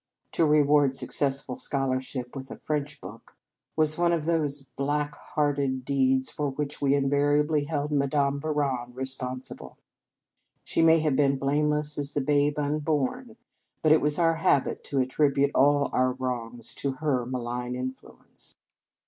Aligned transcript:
To 0.31 0.45
reward 0.47 0.95
successful 0.95 1.55
scholarship 1.55 2.35
with 2.35 2.49
a 2.49 2.57
French 2.57 2.99
book 3.01 3.35
was 3.75 3.99
one 3.99 4.11
of 4.11 4.25
those 4.25 4.63
black 4.75 5.13
hearted 5.13 5.85
deeds 5.85 6.27
for 6.31 6.49
which 6.49 6.81
we 6.81 6.95
invariably 6.95 7.65
held 7.65 7.91
Madame 7.91 8.39
Bouron 8.39 8.95
responsible. 8.95 9.77
She 10.63 10.81
may 10.81 11.01
have 11.01 11.15
been 11.15 11.37
blameless 11.37 11.99
as 11.99 12.13
the 12.15 12.21
babe 12.21 12.57
unborn; 12.57 13.37
but 13.83 13.91
it 13.91 14.01
was 14.01 14.17
our 14.17 14.37
habit 14.37 14.83
to 14.85 14.97
attribute 14.97 15.51
all 15.53 15.87
our 15.93 16.13
wrongs 16.13 16.73
to 16.77 16.93
her 16.93 17.27
malign 17.27 17.75
influence. 17.75 18.55